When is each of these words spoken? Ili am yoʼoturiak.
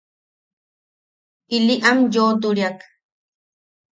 Ili 1.55 1.75
am 1.89 1.99
yoʼoturiak. 2.13 2.77